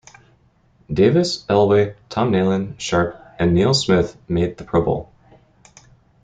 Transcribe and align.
Davis, 0.91 1.45
Elway, 1.45 1.95
Tom 2.09 2.31
Nalen, 2.31 2.73
Sharpe, 2.79 3.23
and 3.37 3.53
Neil 3.53 3.71
Smith 3.75 4.17
made 4.27 4.57
the 4.57 4.63
Pro 4.63 4.83
Bowl. 4.83 5.13